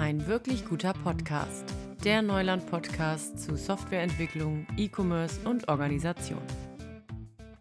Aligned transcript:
Ein 0.00 0.26
wirklich 0.26 0.64
guter 0.64 0.94
Podcast. 0.94 1.74
Der 2.04 2.22
Neuland-Podcast 2.22 3.38
zu 3.38 3.54
Softwareentwicklung, 3.54 4.66
E-Commerce 4.78 5.46
und 5.46 5.68
Organisation. 5.68 6.40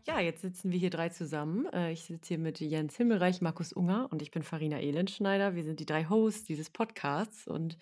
Ja, 0.07 0.21
jetzt 0.21 0.41
sitzen 0.41 0.71
wir 0.71 0.79
hier 0.79 0.89
drei 0.89 1.09
zusammen. 1.09 1.65
Äh, 1.73 1.91
ich 1.91 2.05
sitze 2.05 2.29
hier 2.29 2.37
mit 2.37 2.61
Jens 2.61 2.95
Himmelreich, 2.95 3.41
Markus 3.41 3.73
Unger 3.73 4.07
und 4.09 4.21
ich 4.21 4.31
bin 4.31 4.43
Farina 4.43 4.79
Elendschneider. 4.79 5.53
Wir 5.53 5.65
sind 5.65 5.81
die 5.81 5.85
drei 5.85 6.05
Hosts 6.05 6.45
dieses 6.45 6.69
Podcasts 6.69 7.45
und 7.45 7.77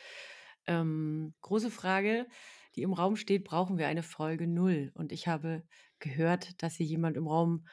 ähm, 0.66 1.36
große 1.42 1.70
Frage, 1.70 2.26
die 2.76 2.82
im 2.82 2.94
Raum 2.94 3.16
steht, 3.16 3.44
brauchen 3.44 3.78
wir 3.78 3.88
eine 3.88 4.02
Folge 4.02 4.48
Null? 4.48 4.90
Und 4.96 5.12
ich 5.12 5.28
habe 5.28 5.62
gehört, 6.00 6.64
dass 6.64 6.78
hier 6.78 6.88
jemand 6.88 7.16
im 7.16 7.28
Raum 7.28 7.64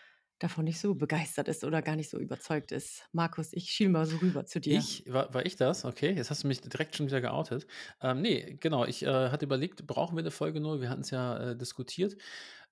davon 0.45 0.65
nicht 0.65 0.79
so 0.79 0.95
begeistert 0.95 1.49
ist 1.49 1.65
oder 1.65 1.83
gar 1.83 1.97
nicht 1.97 2.11
so 2.11 2.19
überzeugt 2.19 2.71
ist. 2.71 3.09
Markus, 3.13 3.53
ich 3.53 3.71
schiel 3.71 3.89
mal 3.89 4.07
so 4.07 4.19
rüber 4.19 4.45
zu 4.45 4.61
dir. 4.61 4.79
Ich, 4.79 5.05
war, 5.09 5.33
war 5.33 5.45
ich 5.45 5.57
das? 5.57 5.85
Okay, 5.85 6.13
jetzt 6.13 6.31
hast 6.31 6.45
du 6.45 6.49
mich 6.49 6.61
direkt 6.61 6.95
schon 6.95 7.07
wieder 7.07 7.21
geoutet. 7.21 7.67
Ähm, 8.03 8.21
nee, 8.21 8.57
genau, 8.61 8.85
ich 8.85 9.03
äh, 9.03 9.31
hatte 9.31 9.47
überlegt, 9.47 9.87
brauchen 9.87 10.17
wir 10.17 10.23
eine 10.23 10.31
Folge 10.31 10.61
null? 10.61 10.81
Wir 10.81 10.91
hatten 10.91 11.01
es 11.01 11.11
ja 11.11 11.39
äh, 11.39 11.57
diskutiert. 11.57 12.17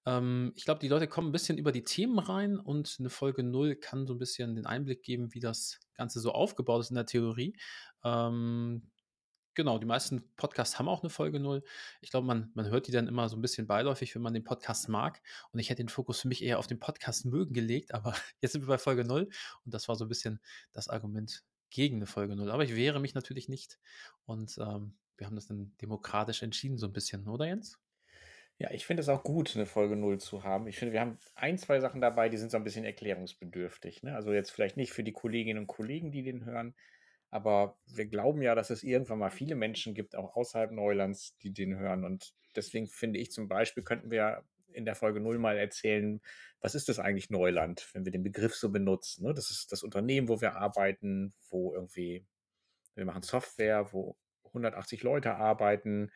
Ähm, 0.05 0.53
ich 0.55 0.65
glaube, 0.65 0.80
die 0.80 0.89
Leute 0.89 1.09
kommen 1.09 1.29
ein 1.29 1.33
bisschen 1.33 1.57
über 1.57 1.73
die 1.73 1.85
Themen 1.85 2.19
rein 2.19 2.59
und 2.59 2.97
eine 2.99 3.11
Folge 3.11 3.43
null 3.43 3.77
kann 3.77 4.07
so 4.07 4.15
ein 4.15 4.19
bisschen 4.19 4.55
den 4.55 4.66
Einblick 4.66 5.02
geben, 5.02 5.33
wie 5.33 5.41
das 5.41 5.80
Ganze 5.95 6.21
so 6.21 6.33
aufgebaut 6.33 6.83
ist 6.83 6.91
in 6.91 6.97
der 6.97 7.07
Theorie. 7.07 7.57
Ähm, 8.05 8.91
Genau, 9.55 9.79
die 9.79 9.87
meisten 9.87 10.23
Podcasts 10.37 10.79
haben 10.79 10.88
auch 10.88 11.02
eine 11.02 11.11
Folge 11.11 11.38
null. 11.38 11.62
Ich 12.01 12.10
glaube, 12.10 12.27
man, 12.27 12.51
man 12.55 12.66
hört 12.66 12.87
die 12.87 12.93
dann 12.93 13.06
immer 13.06 13.29
so 13.29 13.37
ein 13.37 13.43
bisschen 13.43 13.66
beiläufig, 13.66 14.15
wenn 14.15 14.23
man 14.23 14.33
den 14.33 14.45
Podcast 14.45 14.88
mag. 14.88 15.20
Und 15.51 15.60
ich 15.60 15.69
hätte 15.69 15.83
den 15.83 15.91
Fokus 15.91 16.20
für 16.20 16.29
mich 16.29 16.43
eher 16.43 16.59
auf 16.59 16.66
den 16.66 16.79
Podcast 16.79 17.27
mögen 17.27 17.52
gelegt, 17.52 17.93
aber 17.93 18.15
jetzt 18.41 18.52
sind 18.52 18.62
wir 18.62 18.69
bei 18.69 18.79
Folge 18.79 19.05
null 19.05 19.29
und 19.65 19.74
das 19.74 19.88
war 19.88 19.96
so 19.96 20.07
ein 20.07 20.09
bisschen 20.09 20.41
das 20.73 20.88
Argument 20.88 21.45
gegen 21.71 21.96
eine 21.96 22.07
Folge 22.07 22.35
null. 22.35 22.51
Aber 22.51 22.65
ich 22.65 22.74
wehre 22.74 23.01
mich 23.01 23.15
natürlich 23.15 23.49
nicht 23.49 23.79
und 24.24 24.57
ähm, 24.59 24.95
wir 25.16 25.27
haben 25.27 25.37
das 25.37 25.46
dann 25.46 25.73
demokratisch 25.80 26.43
entschieden, 26.43 26.79
so 26.79 26.87
ein 26.87 26.93
bisschen, 26.93 27.29
oder 27.29 27.46
Jens? 27.46 27.79
Ja, 28.59 28.71
ich 28.71 28.87
finde 28.87 29.02
es 29.02 29.09
auch 29.09 29.23
gut, 29.23 29.55
eine 29.57 29.66
Folge 29.66 29.96
null 29.96 30.18
zu 30.18 30.45
haben. 30.45 30.66
Ich 30.66 30.79
finde, 30.79 30.93
wir 30.93 31.01
haben 31.01 31.18
ein, 31.34 31.59
zwei 31.59 31.80
Sachen 31.80 32.01
dabei, 32.01 32.29
die 32.29 32.37
sind 32.37 32.51
so 32.51 32.57
ein 32.57 32.65
bisschen 32.65 32.84
erklärungsbedürftig. 32.84 34.02
Ne? 34.02 34.15
Also 34.15 34.32
jetzt 34.32 34.51
vielleicht 34.51 34.77
nicht 34.77 34.93
für 34.93 35.02
die 35.02 35.12
Kolleginnen 35.12 35.60
und 35.60 35.66
Kollegen, 35.66 36.12
die 36.12 36.23
den 36.23 36.45
hören, 36.45 36.74
aber 37.33 37.79
wir 37.87 38.05
glauben 38.05 38.43
ja, 38.43 38.55
dass 38.55 38.69
es 38.69 38.83
irgendwann 38.83 39.19
mal 39.19 39.30
viele 39.30 39.55
Menschen 39.55 39.95
gibt, 39.95 40.15
auch 40.15 40.37
außerhalb 40.37 40.71
Neulands, 40.71 41.35
die 41.39 41.51
den 41.51 41.79
hören. 41.79 42.05
Und 42.05 42.35
deswegen 42.55 42.87
finde 42.89 43.19
ich 43.19 43.33
zum 43.33 43.49
Beispiel, 43.49 43.83
könnten 43.83 44.11
wir 44.11 44.45
in 44.69 44.85
der 44.85 44.95
Folge 44.95 45.19
null 45.19 45.39
mal 45.39 45.57
erzählen, 45.57 46.21
was 46.61 46.74
ist 46.74 46.91
das 46.91 46.99
eigentlich 46.99 47.30
Neuland, 47.30 47.89
wenn 47.95 48.05
wir 48.05 48.13
den 48.13 48.23
Begriff 48.23 48.55
so 48.55 48.71
benutzen. 48.71 49.24
Ne? 49.24 49.33
Das 49.33 49.51
ist 49.51 49.73
das 49.73 49.83
Unternehmen, 49.83 50.29
wo 50.29 50.43
wir 50.43 50.57
arbeiten, 50.57 51.33
wo 51.49 51.74
irgendwie, 51.74 52.27
wir 52.97 53.07
machen 53.07 53.23
Software, 53.23 53.95
wo 53.95 54.19
180 54.49 55.02
Leute 55.02 55.35
arbeiten. 55.35 56.13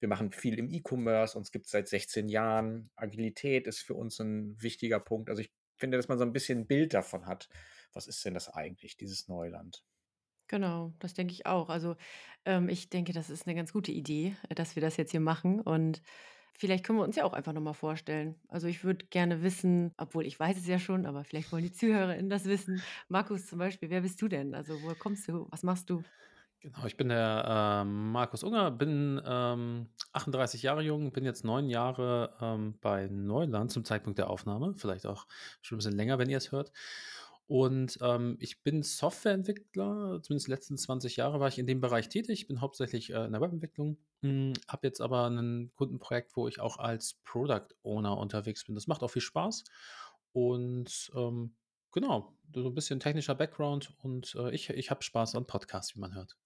Wir 0.00 0.08
machen 0.08 0.32
viel 0.32 0.58
im 0.58 0.68
E-Commerce, 0.68 1.38
uns 1.38 1.52
gibt 1.52 1.66
es 1.66 1.70
seit 1.70 1.86
16 1.86 2.28
Jahren. 2.28 2.90
Agilität 2.96 3.68
ist 3.68 3.82
für 3.82 3.94
uns 3.94 4.18
ein 4.18 4.60
wichtiger 4.60 4.98
Punkt. 4.98 5.30
Also 5.30 5.40
ich 5.40 5.52
finde, 5.76 5.98
dass 5.98 6.08
man 6.08 6.18
so 6.18 6.24
ein 6.24 6.32
bisschen 6.32 6.62
ein 6.62 6.66
Bild 6.66 6.94
davon 6.94 7.26
hat. 7.26 7.48
Was 7.92 8.08
ist 8.08 8.24
denn 8.24 8.34
das 8.34 8.48
eigentlich, 8.48 8.96
dieses 8.96 9.28
Neuland? 9.28 9.84
Genau, 10.48 10.92
das 10.98 11.14
denke 11.14 11.32
ich 11.34 11.46
auch. 11.46 11.68
Also, 11.68 11.96
ähm, 12.44 12.68
ich 12.68 12.88
denke, 12.90 13.12
das 13.12 13.30
ist 13.30 13.46
eine 13.46 13.54
ganz 13.54 13.72
gute 13.72 13.92
Idee, 13.92 14.36
äh, 14.48 14.54
dass 14.54 14.76
wir 14.76 14.80
das 14.80 14.96
jetzt 14.96 15.10
hier 15.10 15.20
machen 15.20 15.60
und 15.60 16.02
vielleicht 16.58 16.84
können 16.84 16.98
wir 16.98 17.04
uns 17.04 17.16
ja 17.16 17.24
auch 17.24 17.34
einfach 17.34 17.52
noch 17.52 17.60
mal 17.60 17.74
vorstellen. 17.74 18.34
Also, 18.48 18.66
ich 18.66 18.82
würde 18.82 19.06
gerne 19.06 19.42
wissen 19.42 19.92
obwohl 19.98 20.26
ich 20.26 20.40
weiß 20.40 20.56
es 20.58 20.66
ja 20.66 20.78
schon, 20.78 21.06
aber 21.06 21.24
vielleicht 21.24 21.52
wollen 21.52 21.64
die 21.64 21.72
ZuhörerInnen 21.72 22.30
das 22.30 22.46
wissen. 22.46 22.82
Markus 23.08 23.46
zum 23.46 23.58
Beispiel, 23.58 23.90
wer 23.90 24.00
bist 24.00 24.20
du 24.22 24.28
denn? 24.28 24.54
Also, 24.54 24.82
woher 24.82 24.96
kommst 24.96 25.28
du? 25.28 25.46
Was 25.50 25.62
machst 25.62 25.90
du? 25.90 26.02
Genau, 26.60 26.84
ich 26.86 26.96
bin 26.96 27.08
der 27.08 27.82
ähm, 27.82 28.10
Markus 28.10 28.42
Unger, 28.42 28.72
bin 28.72 29.22
ähm, 29.24 29.90
38 30.12 30.60
Jahre 30.62 30.82
jung, 30.82 31.12
bin 31.12 31.24
jetzt 31.24 31.44
neun 31.44 31.68
Jahre 31.68 32.34
ähm, 32.40 32.76
bei 32.80 33.06
Neuland 33.06 33.70
zum 33.70 33.84
Zeitpunkt 33.84 34.18
der 34.18 34.28
Aufnahme, 34.28 34.74
vielleicht 34.76 35.06
auch 35.06 35.28
schon 35.62 35.76
ein 35.76 35.78
bisschen 35.78 35.96
länger, 35.96 36.18
wenn 36.18 36.28
ihr 36.28 36.38
es 36.38 36.50
hört. 36.50 36.72
Und 37.48 37.98
ähm, 38.02 38.36
ich 38.40 38.62
bin 38.62 38.82
Softwareentwickler, 38.82 40.20
zumindest 40.22 40.48
die 40.48 40.50
letzten 40.50 40.76
20 40.76 41.16
Jahre 41.16 41.40
war 41.40 41.48
ich 41.48 41.58
in 41.58 41.66
dem 41.66 41.80
Bereich 41.80 42.10
tätig, 42.10 42.46
bin 42.46 42.60
hauptsächlich 42.60 43.10
äh, 43.10 43.24
in 43.24 43.32
der 43.32 43.40
Webentwicklung, 43.40 43.96
hm, 44.20 44.52
habe 44.68 44.86
jetzt 44.86 45.00
aber 45.00 45.30
ein 45.30 45.72
Kundenprojekt, 45.74 46.36
wo 46.36 46.46
ich 46.46 46.60
auch 46.60 46.76
als 46.76 47.14
Product 47.24 47.68
Owner 47.82 48.18
unterwegs 48.18 48.66
bin. 48.66 48.74
Das 48.74 48.86
macht 48.86 49.02
auch 49.02 49.08
viel 49.08 49.22
Spaß 49.22 49.64
und 50.32 51.10
ähm, 51.16 51.56
genau, 51.90 52.34
so 52.54 52.66
ein 52.66 52.74
bisschen 52.74 53.00
technischer 53.00 53.34
Background 53.34 53.94
und 54.02 54.34
äh, 54.34 54.54
ich, 54.54 54.68
ich 54.68 54.90
habe 54.90 55.02
Spaß 55.02 55.34
an 55.34 55.46
Podcasts, 55.46 55.96
wie 55.96 56.00
man 56.00 56.14
hört. 56.14 56.36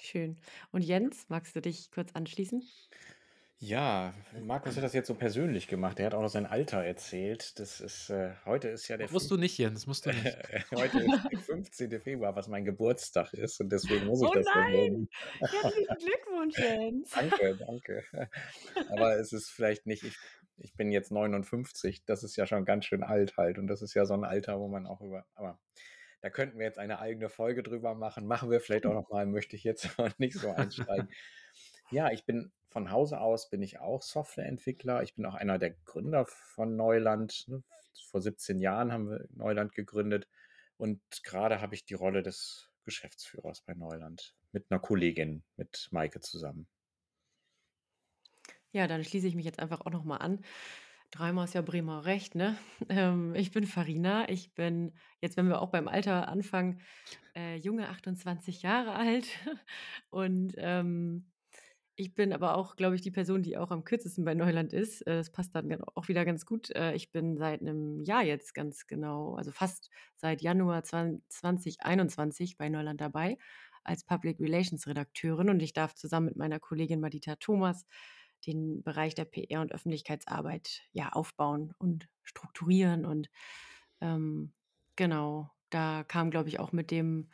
Schön. 0.00 0.40
Und 0.70 0.82
Jens, 0.82 1.26
magst 1.28 1.54
du 1.54 1.60
dich 1.60 1.90
kurz 1.90 2.12
anschließen? 2.14 2.62
Ja, 3.60 4.14
Markus 4.40 4.76
hat 4.76 4.84
das 4.84 4.92
jetzt 4.92 5.08
so 5.08 5.16
persönlich 5.16 5.66
gemacht. 5.66 5.98
Er 5.98 6.06
hat 6.06 6.14
auch 6.14 6.22
noch 6.22 6.28
sein 6.28 6.46
Alter 6.46 6.84
erzählt. 6.84 7.58
Das 7.58 7.80
ist, 7.80 8.08
äh, 8.08 8.30
heute 8.44 8.68
ist 8.68 8.86
ja 8.86 8.96
der. 8.96 9.06
Das 9.06 9.12
musst 9.12 9.32
du 9.32 9.36
nicht, 9.36 9.58
Jens, 9.58 9.80
das 9.80 9.86
musst 9.88 10.06
du 10.06 10.10
nicht. 10.10 10.24
heute 10.74 10.98
ist 11.00 11.32
der 11.32 11.40
15. 11.40 12.00
Februar, 12.00 12.36
was 12.36 12.46
mein 12.46 12.64
Geburtstag 12.64 13.34
ist 13.34 13.60
und 13.60 13.70
deswegen 13.70 14.06
muss 14.06 14.22
ich 14.22 14.28
oh 14.28 14.32
das 14.32 14.46
nein! 14.46 15.08
Herzlichen 15.40 15.96
Glückwunsch, 15.98 16.56
Jens! 16.56 17.10
danke, 17.10 17.56
danke. 17.56 18.04
Aber 18.90 19.18
es 19.18 19.32
ist 19.32 19.50
vielleicht 19.50 19.86
nicht, 19.86 20.04
ich, 20.04 20.16
ich 20.58 20.76
bin 20.76 20.92
jetzt 20.92 21.10
59, 21.10 22.04
das 22.04 22.22
ist 22.22 22.36
ja 22.36 22.46
schon 22.46 22.64
ganz 22.64 22.84
schön 22.84 23.02
alt 23.02 23.36
halt 23.36 23.58
und 23.58 23.66
das 23.66 23.82
ist 23.82 23.94
ja 23.94 24.06
so 24.06 24.14
ein 24.14 24.24
Alter, 24.24 24.60
wo 24.60 24.68
man 24.68 24.86
auch 24.86 25.00
über, 25.00 25.26
aber 25.34 25.58
da 26.20 26.30
könnten 26.30 26.58
wir 26.58 26.66
jetzt 26.66 26.78
eine 26.78 27.00
eigene 27.00 27.28
Folge 27.28 27.62
drüber 27.62 27.94
machen. 27.94 28.26
Machen 28.26 28.50
wir 28.50 28.60
vielleicht 28.60 28.86
auch 28.86 28.94
nochmal, 28.94 29.26
möchte 29.26 29.56
ich 29.56 29.64
jetzt 29.64 29.88
aber 29.98 30.12
nicht 30.18 30.38
so 30.38 30.50
einsteigen. 30.50 31.08
Ja, 31.90 32.10
ich 32.10 32.24
bin 32.26 32.52
von 32.68 32.90
Hause 32.90 33.20
aus 33.20 33.48
bin 33.48 33.62
ich 33.62 33.80
auch 33.80 34.02
Softwareentwickler. 34.02 35.02
Ich 35.02 35.14
bin 35.14 35.24
auch 35.24 35.34
einer 35.34 35.58
der 35.58 35.70
Gründer 35.70 36.26
von 36.26 36.76
Neuland. 36.76 37.48
Ne? 37.48 37.62
Vor 38.10 38.20
17 38.20 38.60
Jahren 38.60 38.92
haben 38.92 39.08
wir 39.10 39.26
Neuland 39.30 39.72
gegründet 39.72 40.28
und 40.76 41.00
gerade 41.24 41.60
habe 41.60 41.74
ich 41.74 41.84
die 41.84 41.94
Rolle 41.94 42.22
des 42.22 42.70
Geschäftsführers 42.84 43.62
bei 43.62 43.74
Neuland 43.74 44.34
mit 44.52 44.70
einer 44.70 44.80
Kollegin, 44.80 45.42
mit 45.56 45.88
Maike 45.90 46.20
zusammen. 46.20 46.68
Ja, 48.70 48.86
dann 48.86 49.02
schließe 49.02 49.26
ich 49.26 49.34
mich 49.34 49.46
jetzt 49.46 49.58
einfach 49.58 49.80
auch 49.80 49.90
noch 49.90 50.04
mal 50.04 50.18
an. 50.18 50.44
Dreimal 51.10 51.46
ist 51.46 51.54
ja 51.54 51.62
Bremer 51.62 52.04
Recht, 52.04 52.34
ne? 52.34 52.56
Ähm, 52.90 53.34
ich 53.34 53.50
bin 53.50 53.66
Farina. 53.66 54.28
Ich 54.28 54.54
bin 54.54 54.92
jetzt, 55.20 55.36
wenn 55.38 55.48
wir 55.48 55.62
auch 55.62 55.70
beim 55.70 55.88
Alter 55.88 56.28
anfangen, 56.28 56.82
äh, 57.34 57.56
junge 57.56 57.88
28 57.88 58.62
Jahre 58.62 58.94
alt 58.94 59.26
und 60.10 60.54
ähm, 60.58 61.26
ich 62.00 62.14
bin 62.14 62.32
aber 62.32 62.56
auch, 62.56 62.76
glaube 62.76 62.94
ich, 62.94 63.02
die 63.02 63.10
Person, 63.10 63.42
die 63.42 63.58
auch 63.58 63.72
am 63.72 63.82
kürzesten 63.82 64.24
bei 64.24 64.34
Neuland 64.34 64.72
ist. 64.72 65.02
Äh, 65.02 65.16
das 65.16 65.30
passt 65.30 65.52
dann 65.56 65.82
auch 65.96 66.06
wieder 66.06 66.24
ganz 66.24 66.46
gut. 66.46 66.70
Äh, 66.70 66.94
ich 66.94 67.10
bin 67.10 67.36
seit 67.36 67.60
einem 67.60 68.04
Jahr 68.04 68.22
jetzt 68.22 68.54
ganz 68.54 68.86
genau, 68.86 69.34
also 69.34 69.50
fast 69.50 69.90
seit 70.14 70.40
Januar 70.40 70.84
2021 70.84 72.56
bei 72.56 72.68
Neuland 72.68 73.00
dabei 73.00 73.36
als 73.82 74.04
Public 74.04 74.38
Relations 74.38 74.86
Redakteurin 74.86 75.50
und 75.50 75.60
ich 75.60 75.72
darf 75.72 75.92
zusammen 75.94 76.26
mit 76.26 76.36
meiner 76.36 76.60
Kollegin 76.60 77.00
Madita 77.00 77.34
Thomas 77.34 77.84
den 78.46 78.84
Bereich 78.84 79.16
der 79.16 79.24
PR 79.24 79.60
und 79.60 79.72
Öffentlichkeitsarbeit 79.72 80.82
ja 80.92 81.08
aufbauen 81.08 81.74
und 81.78 82.08
strukturieren 82.22 83.06
und 83.06 83.28
ähm, 84.00 84.52
genau, 84.94 85.50
da 85.70 86.04
kam, 86.04 86.30
glaube 86.30 86.48
ich, 86.48 86.60
auch 86.60 86.70
mit 86.70 86.92
dem 86.92 87.30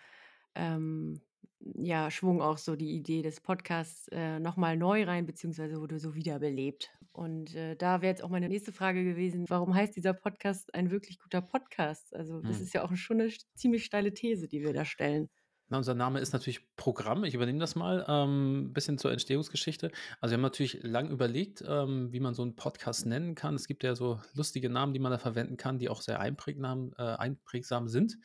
ähm, 0.55 1.21
ja, 1.61 2.11
Schwung 2.11 2.43
auch 2.43 2.59
so 2.59 2.77
die 2.77 2.95
Idee 2.95 3.23
des 3.23 3.41
Podcasts 3.41 4.09
äh, 4.13 4.39
nochmal 4.39 4.77
neu 4.77 5.05
rein, 5.05 5.27
beziehungsweise 5.27 5.81
wurde 5.81 5.99
so 5.99 6.15
wiederbelebt. 6.15 6.91
Und 7.13 7.55
äh, 7.55 7.77
da 7.77 8.03
wäre 8.03 8.11
jetzt 8.11 8.25
auch 8.25 8.29
meine 8.29 8.49
nächste 8.49 8.73
Frage 8.73 9.05
gewesen, 9.05 9.45
warum 9.49 9.75
heißt 9.75 9.95
dieser 9.97 10.15
Podcast 10.15 10.75
ein 10.75 10.91
wirklich 10.91 11.19
guter 11.21 11.41
Podcast? 11.41 12.15
Also 12.15 12.41
das 12.41 12.57
hm. 12.57 12.65
ist 12.65 12.75
ja 12.75 12.85
auch 12.85 12.95
schon 12.97 13.21
eine 13.21 13.33
ziemlich 13.55 13.85
steile 13.85 14.13
These, 14.13 14.49
die 14.49 14.63
wir 14.63 14.73
da 14.73 14.85
stellen. 14.85 15.29
Na, 15.69 15.79
unser 15.79 15.95
Name 15.95 16.21
ist 16.21 16.35
natürlich 16.35 16.61
Programm. 16.77 17.25
Ich 17.25 17.35
übernehme 17.35 17.59
das 17.59 17.75
mal 17.75 18.05
ein 18.05 18.29
ähm, 18.29 18.73
bisschen 18.75 18.99
zur 18.99 19.13
Entstehungsgeschichte. 19.13 19.91
Also 20.21 20.33
wir 20.33 20.37
haben 20.37 20.43
natürlich 20.43 20.83
lang 20.83 21.09
überlegt, 21.09 21.65
ähm, 21.67 22.13
wie 22.13 22.21
man 22.21 22.35
so 22.35 22.43
einen 22.43 22.55
Podcast 22.55 23.07
nennen 23.07 23.35
kann. 23.35 23.55
Es 23.55 23.67
gibt 23.67 23.83
ja 23.83 23.95
so 23.95 24.21
lustige 24.35 24.69
Namen, 24.69 24.93
die 24.93 24.99
man 24.99 25.11
da 25.11 25.19
verwenden 25.19 25.57
kann, 25.57 25.79
die 25.79 25.89
auch 25.89 26.03
sehr 26.03 26.21
einprägsam, 26.21 26.93
äh, 26.99 27.03
einprägsam 27.03 27.89
sind. 27.89 28.19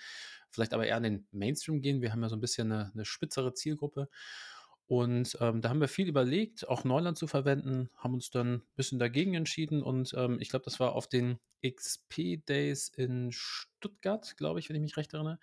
Vielleicht 0.52 0.74
aber 0.74 0.86
eher 0.88 0.98
in 0.98 1.04
den 1.04 1.28
Mainstream 1.32 1.82
gehen. 1.82 2.02
Wir 2.02 2.12
haben 2.12 2.22
ja 2.22 2.30
so 2.30 2.36
ein 2.36 2.42
bisschen 2.42 2.72
eine, 2.72 2.92
eine 2.94 3.06
spitzere 3.06 3.54
Zielgruppe. 3.54 4.10
Und 4.88 5.38
ähm, 5.40 5.62
da 5.62 5.70
haben 5.70 5.82
wir 5.82 5.88
viel 5.88 6.08
überlegt, 6.08 6.68
auch 6.68 6.84
Neuland 6.84 7.16
zu 7.16 7.28
verwenden, 7.28 7.92
haben 7.96 8.16
uns 8.16 8.32
dann 8.32 8.56
ein 8.56 8.62
bisschen 8.76 8.98
dagegen 8.98 9.36
entschieden. 9.36 9.84
Und 9.84 10.16
ähm, 10.18 10.38
ich 10.40 10.50
glaube, 10.50 10.66
das 10.66 10.80
war 10.80 10.94
auf 10.94 11.08
den 11.08 11.38
XP 11.64 12.44
Days 12.48 12.90
in 12.90 13.32
Stuttgart 13.32 13.70
Stuttgart, 13.80 14.36
glaube 14.38 14.60
ich, 14.60 14.68
wenn 14.70 14.76
ich 14.76 14.82
mich 14.82 14.98
recht 14.98 15.14
erinnere. 15.14 15.40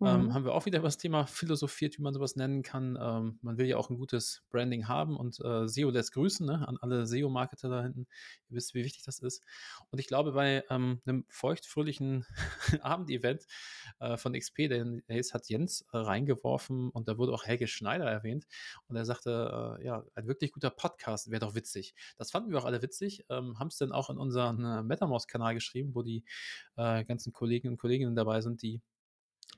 Ähm, 0.00 0.26
Mhm. 0.26 0.34
haben 0.34 0.44
wir 0.44 0.52
auch 0.54 0.64
wieder 0.66 0.78
über 0.78 0.86
das 0.86 0.98
Thema 0.98 1.26
philosophiert, 1.26 1.98
wie 1.98 2.02
man 2.02 2.14
sowas 2.14 2.36
nennen 2.36 2.62
kann. 2.62 2.96
Ähm, 3.00 3.38
man 3.42 3.58
will 3.58 3.66
ja 3.66 3.76
auch 3.78 3.90
ein 3.90 3.96
gutes 3.96 4.42
Branding 4.50 4.86
haben 4.86 5.16
und 5.16 5.40
äh, 5.40 5.66
SEO 5.66 5.90
lässt 5.90 6.12
grüßen 6.12 6.46
ne, 6.46 6.66
an 6.68 6.76
alle 6.80 7.04
SEO-Marketer 7.06 7.68
da 7.68 7.82
hinten. 7.82 8.06
Ihr 8.48 8.56
wisst, 8.56 8.74
wie 8.74 8.84
wichtig 8.84 9.02
das 9.04 9.18
ist. 9.18 9.42
Und 9.90 9.98
ich 9.98 10.06
glaube, 10.06 10.32
bei 10.32 10.64
ähm, 10.70 11.00
einem 11.04 11.24
feuchtfröhlichen 11.28 12.24
Abendevent 12.80 13.46
äh, 13.98 14.16
von 14.16 14.34
XP, 14.34 14.68
den 14.68 15.02
Hayes 15.08 15.34
hat 15.34 15.48
Jens 15.48 15.84
äh, 15.92 15.96
reingeworfen 15.98 16.90
und 16.90 17.08
da 17.08 17.18
wurde 17.18 17.32
auch 17.32 17.44
Helge 17.44 17.66
Schneider 17.66 18.04
erwähnt 18.08 18.46
und 18.86 18.94
er 18.94 19.04
sagte, 19.04 19.78
äh, 19.80 19.84
ja, 19.84 20.04
ein 20.14 20.28
wirklich 20.28 20.52
guter 20.52 20.70
Podcast 20.70 21.30
wäre 21.30 21.40
doch 21.40 21.56
witzig. 21.56 21.94
Das 22.16 22.30
fanden 22.30 22.50
wir 22.52 22.58
auch 22.58 22.66
alle 22.66 22.82
witzig, 22.82 23.24
ähm, 23.30 23.58
haben 23.58 23.68
es 23.68 23.78
dann 23.78 23.90
auch 23.90 24.10
in 24.10 24.18
unseren 24.18 24.64
äh, 24.64 24.82
MetaMouse-Kanal 24.84 25.54
geschrieben, 25.54 25.94
wo 25.96 26.02
die 26.02 26.24
äh, 26.76 27.04
ganzen 27.04 27.32
Kolleginnen 27.76 28.08
und 28.12 28.16
Kolleginnen 28.16 28.16
dabei 28.16 28.40
sind, 28.40 28.62
die 28.62 28.80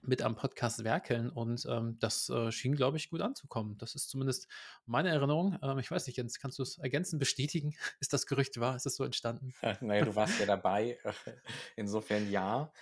mit 0.02 0.22
am 0.22 0.34
Podcast 0.34 0.82
werkeln 0.84 1.28
und 1.28 1.66
ähm, 1.68 1.98
das 2.00 2.28
äh, 2.30 2.50
schien, 2.52 2.74
glaube 2.74 2.96
ich, 2.96 3.10
gut 3.10 3.20
anzukommen. 3.20 3.76
Das 3.76 3.94
ist 3.94 4.08
zumindest 4.08 4.48
meine 4.86 5.10
Erinnerung. 5.10 5.58
Ähm, 5.62 5.78
ich 5.78 5.90
weiß 5.90 6.06
nicht, 6.06 6.16
Jens, 6.16 6.38
kannst 6.40 6.58
du 6.58 6.62
es 6.62 6.78
ergänzen, 6.78 7.18
bestätigen? 7.18 7.74
Ist 8.00 8.12
das 8.12 8.26
Gerücht 8.26 8.58
wahr? 8.60 8.76
Ist 8.76 8.86
das 8.86 8.96
so 8.96 9.04
entstanden? 9.04 9.52
naja, 9.80 10.04
du 10.04 10.14
warst 10.16 10.40
ja 10.40 10.46
dabei. 10.46 10.98
Insofern 11.76 12.30
ja. 12.30 12.72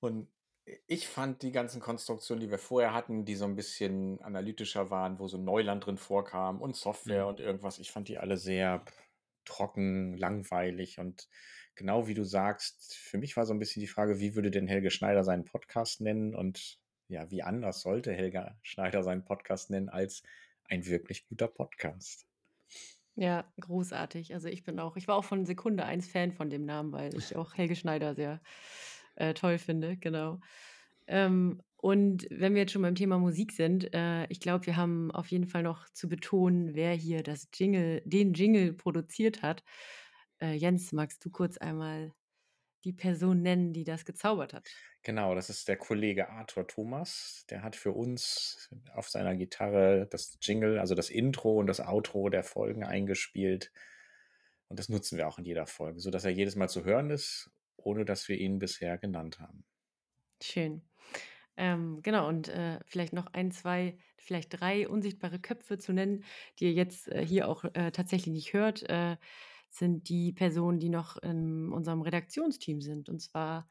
Und 0.00 0.28
ich 0.86 1.06
fand 1.08 1.42
die 1.42 1.52
ganzen 1.52 1.80
Konstruktionen, 1.80 2.40
die 2.40 2.50
wir 2.50 2.58
vorher 2.58 2.92
hatten, 2.92 3.24
die 3.24 3.36
so 3.36 3.44
ein 3.44 3.54
bisschen 3.56 4.20
analytischer 4.22 4.90
waren, 4.90 5.18
wo 5.18 5.28
so 5.28 5.38
Neuland 5.38 5.86
drin 5.86 5.96
vorkam 5.96 6.60
und 6.60 6.76
Software 6.76 7.22
Mhm. 7.24 7.28
und 7.28 7.40
irgendwas, 7.40 7.78
ich 7.78 7.90
fand 7.92 8.08
die 8.08 8.18
alle 8.18 8.36
sehr 8.36 8.84
trocken, 9.48 10.16
langweilig 10.16 10.98
und 10.98 11.28
genau 11.74 12.06
wie 12.06 12.14
du 12.14 12.24
sagst, 12.24 12.94
für 12.96 13.18
mich 13.18 13.36
war 13.36 13.46
so 13.46 13.54
ein 13.54 13.58
bisschen 13.58 13.80
die 13.80 13.86
Frage, 13.86 14.20
wie 14.20 14.34
würde 14.34 14.50
denn 14.50 14.68
Helge 14.68 14.90
Schneider 14.90 15.24
seinen 15.24 15.44
Podcast 15.44 16.00
nennen 16.00 16.34
und 16.34 16.78
ja, 17.08 17.30
wie 17.30 17.42
anders 17.42 17.80
sollte 17.80 18.12
Helge 18.12 18.54
Schneider 18.62 19.02
seinen 19.02 19.24
Podcast 19.24 19.70
nennen 19.70 19.88
als 19.88 20.22
ein 20.68 20.86
wirklich 20.86 21.26
guter 21.26 21.48
Podcast? 21.48 22.26
Ja, 23.14 23.50
großartig. 23.60 24.34
Also, 24.34 24.48
ich 24.48 24.62
bin 24.62 24.78
auch 24.78 24.96
ich 24.96 25.08
war 25.08 25.16
auch 25.16 25.24
von 25.24 25.44
Sekunde 25.44 25.84
eins 25.84 26.06
Fan 26.06 26.32
von 26.32 26.50
dem 26.50 26.64
Namen, 26.64 26.92
weil 26.92 27.16
ich 27.16 27.34
auch 27.34 27.54
Helge 27.54 27.74
Schneider 27.74 28.14
sehr, 28.14 28.40
äh, 29.16 29.34
toll 29.34 29.58
finde, 29.58 29.96
genau. 29.96 30.40
Ähm, 31.06 31.62
und 31.80 32.26
wenn 32.30 32.54
wir 32.54 32.62
jetzt 32.62 32.72
schon 32.72 32.82
beim 32.82 32.96
Thema 32.96 33.18
Musik 33.18 33.52
sind, 33.52 33.94
äh, 33.94 34.26
ich 34.26 34.40
glaube, 34.40 34.66
wir 34.66 34.76
haben 34.76 35.12
auf 35.12 35.28
jeden 35.28 35.46
Fall 35.46 35.62
noch 35.62 35.88
zu 35.90 36.08
betonen, 36.08 36.74
wer 36.74 36.92
hier 36.92 37.22
das 37.22 37.48
Jingle 37.54 38.02
den 38.04 38.34
Jingle 38.34 38.72
produziert 38.72 39.42
hat. 39.42 39.62
Äh, 40.40 40.54
Jens, 40.54 40.92
magst 40.92 41.24
du 41.24 41.30
kurz 41.30 41.56
einmal 41.56 42.12
die 42.84 42.92
Person 42.92 43.42
nennen, 43.42 43.72
die 43.72 43.84
das 43.84 44.04
gezaubert 44.04 44.54
hat? 44.54 44.68
Genau, 45.02 45.36
das 45.36 45.50
ist 45.50 45.68
der 45.68 45.76
Kollege 45.76 46.28
Arthur 46.30 46.66
Thomas. 46.66 47.44
Der 47.48 47.62
hat 47.62 47.76
für 47.76 47.92
uns 47.92 48.68
auf 48.94 49.08
seiner 49.08 49.36
Gitarre 49.36 50.08
das 50.10 50.36
Jingle, 50.42 50.80
also 50.80 50.96
das 50.96 51.10
Intro 51.10 51.58
und 51.58 51.68
das 51.68 51.80
Outro 51.80 52.28
der 52.28 52.42
Folgen 52.42 52.82
eingespielt. 52.82 53.72
Und 54.66 54.80
das 54.80 54.88
nutzen 54.88 55.16
wir 55.16 55.28
auch 55.28 55.38
in 55.38 55.44
jeder 55.44 55.66
Folge, 55.66 56.00
sodass 56.00 56.24
er 56.24 56.32
jedes 56.32 56.56
Mal 56.56 56.68
zu 56.68 56.84
hören 56.84 57.10
ist, 57.10 57.52
ohne 57.76 58.04
dass 58.04 58.28
wir 58.28 58.36
ihn 58.36 58.58
bisher 58.58 58.98
genannt 58.98 59.38
haben. 59.38 59.64
Schön. 60.42 60.82
Ähm, 61.58 62.00
genau, 62.02 62.28
und 62.28 62.48
äh, 62.48 62.78
vielleicht 62.86 63.12
noch 63.12 63.26
ein, 63.32 63.50
zwei, 63.50 63.98
vielleicht 64.16 64.60
drei 64.60 64.88
unsichtbare 64.88 65.40
Köpfe 65.40 65.76
zu 65.78 65.92
nennen, 65.92 66.22
die 66.58 66.66
ihr 66.66 66.72
jetzt 66.72 67.08
äh, 67.08 67.26
hier 67.26 67.48
auch 67.48 67.64
äh, 67.74 67.90
tatsächlich 67.90 68.32
nicht 68.32 68.52
hört, 68.52 68.88
äh, 68.88 69.16
sind 69.68 70.08
die 70.08 70.32
Personen, 70.32 70.78
die 70.78 70.88
noch 70.88 71.16
in 71.16 71.72
unserem 71.72 72.00
Redaktionsteam 72.02 72.80
sind. 72.80 73.08
Und 73.08 73.20
zwar 73.20 73.68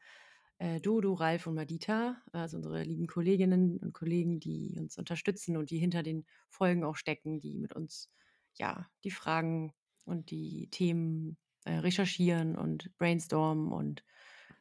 äh, 0.58 0.80
Dodo, 0.80 1.14
Ralf 1.14 1.46
und 1.46 1.54
Madita, 1.54 2.20
also 2.32 2.58
unsere 2.58 2.82
lieben 2.82 3.06
Kolleginnen 3.06 3.78
und 3.78 3.94
Kollegen, 3.94 4.38
die 4.38 4.76
uns 4.78 4.98
unterstützen 4.98 5.56
und 5.56 5.70
die 5.70 5.78
hinter 5.78 6.02
den 6.02 6.26
Folgen 6.50 6.84
auch 6.84 6.96
stecken, 6.96 7.40
die 7.40 7.58
mit 7.58 7.72
uns 7.72 8.10
ja 8.54 8.86
die 9.02 9.10
Fragen 9.10 9.72
und 10.04 10.30
die 10.30 10.68
Themen 10.70 11.38
äh, 11.64 11.72
recherchieren 11.78 12.54
und 12.56 12.94
brainstormen 12.98 13.72
und 13.72 14.04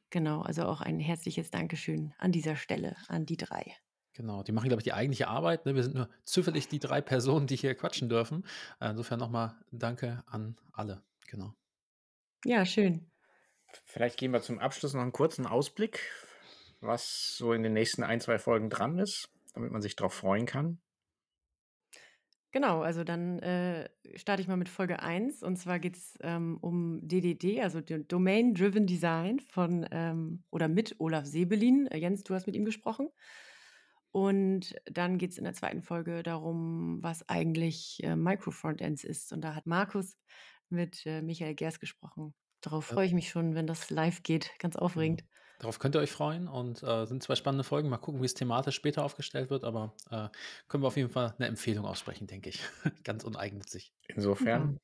Genau, 0.10 0.42
also 0.42 0.64
auch 0.64 0.82
ein 0.82 1.00
herzliches 1.00 1.52
Dankeschön 1.52 2.14
an 2.18 2.32
dieser 2.32 2.56
Stelle 2.56 2.96
an 3.08 3.26
die 3.26 3.38
drei. 3.38 3.76
Genau, 4.14 4.42
die 4.42 4.52
machen, 4.52 4.70
glaube 4.70 4.80
ich, 4.80 4.86
die 4.86 4.94
eigentliche 4.94 5.28
Arbeit. 5.28 5.66
Ne? 5.66 5.76
Wir 5.76 5.84
sind 5.84 5.96
nur 5.96 6.10
zufällig 6.24 6.68
die 6.68 6.80
drei 6.80 7.02
Personen, 7.02 7.46
die 7.46 7.56
hier 7.56 7.76
quatschen 7.76 8.10
dürfen. 8.10 8.48
Äh, 8.80 8.90
insofern 8.90 9.20
nochmal 9.20 9.56
Danke 9.72 10.24
an 10.26 10.58
alle. 10.74 11.04
Genau. 11.28 11.54
Ja, 12.44 12.66
schön. 12.66 13.12
Vielleicht 13.84 14.18
geben 14.18 14.34
wir 14.34 14.42
zum 14.42 14.60
Abschluss 14.60 14.94
noch 14.94 15.02
einen 15.02 15.12
kurzen 15.12 15.46
Ausblick, 15.46 16.02
was 16.80 17.38
so 17.38 17.54
in 17.54 17.62
den 17.62 17.74
nächsten 17.74 18.02
ein, 18.04 18.20
zwei 18.20 18.40
Folgen 18.40 18.70
dran 18.70 18.98
ist, 18.98 19.30
damit 19.54 19.72
man 19.72 19.82
sich 19.82 19.96
darauf 19.96 20.14
freuen 20.14 20.46
kann. 20.46 20.80
Genau, 22.58 22.82
also 22.82 23.04
dann 23.04 23.38
äh, 23.38 23.88
starte 24.16 24.42
ich 24.42 24.48
mal 24.48 24.58
mit 24.58 24.68
Folge 24.68 25.00
1 25.00 25.44
und 25.44 25.58
zwar 25.58 25.78
geht 25.78 25.96
es 25.96 26.18
ähm, 26.22 26.58
um 26.60 27.08
DDD, 27.08 27.62
also 27.62 27.82
Domain 27.82 28.56
Driven 28.56 28.88
Design 28.88 29.40
von 29.40 29.86
ähm, 29.92 30.44
oder 30.50 30.68
mit 30.68 30.96
Olaf 30.98 31.28
Sebelin. 31.28 31.86
Äh, 31.86 32.00
Jens, 32.00 32.24
du 32.24 32.34
hast 32.34 32.48
mit 32.48 32.56
ihm 32.56 32.66
gesprochen. 32.66 33.10
Und 34.12 34.76
dann 34.86 35.20
geht 35.20 35.34
es 35.34 35.38
in 35.38 35.44
der 35.44 35.54
zweiten 35.54 35.84
Folge 35.84 36.24
darum, 36.24 36.98
was 37.04 37.30
eigentlich 37.30 38.00
äh, 38.02 38.16
Microfrontends 38.16 39.04
ist. 39.04 39.32
Und 39.34 39.42
da 39.42 39.54
hat 39.54 39.68
Markus 39.68 40.18
mit 40.70 41.06
äh, 41.06 41.22
Michael 41.22 41.54
Gers 41.54 41.80
gesprochen. 41.80 42.34
Darauf 42.62 42.88
Ja. 42.90 42.96
freue 42.96 43.06
ich 43.06 43.14
mich 43.14 43.30
schon, 43.30 43.54
wenn 43.54 43.68
das 43.68 43.92
live 43.92 44.24
geht. 44.24 44.50
Ganz 44.58 44.76
aufregend. 44.76 45.26
Darauf 45.60 45.80
könnt 45.80 45.96
ihr 45.96 46.00
euch 46.02 46.12
freuen 46.12 46.48
und 46.48 46.84
äh, 46.84 47.06
sind 47.06 47.24
zwei 47.24 47.36
spannende 47.36 47.64
Folgen. 47.64 47.90
Mal 47.90 47.98
gucken, 47.98 48.22
wie 48.22 48.26
es 48.26 48.34
thematisch 48.36 48.76
später 48.76 49.04
aufgestellt 49.04 49.50
wird, 49.50 49.64
aber 49.64 49.94
äh, 50.12 50.28
können 50.68 50.84
wir 50.84 50.88
auf 50.88 50.98
jeden 50.98 51.10
Fall 51.10 51.34
eine 51.38 51.48
Empfehlung 51.48 51.86
aussprechen, 51.86 52.28
denke 52.28 52.50
ich. 52.50 52.62
Ganz 53.04 53.24
uneigennützig. 53.24 53.92
Insofern 54.08 54.62
Genau. 54.62 54.80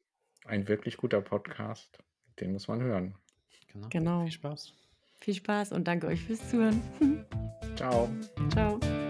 ein 0.45 0.67
wirklich 0.67 0.97
guter 0.97 1.21
Podcast, 1.21 1.99
den 2.39 2.53
muss 2.53 2.67
man 2.67 2.81
hören. 2.81 3.15
Genau. 3.71 3.87
Genau. 3.89 4.23
Viel 4.23 4.31
Spaß. 4.31 4.73
Viel 5.19 5.33
Spaß 5.35 5.71
und 5.71 5.87
danke 5.87 6.07
euch 6.07 6.21
fürs 6.23 6.49
Zuhören. 6.49 6.81
Ciao. 7.75 8.09
Ciao. 8.49 9.02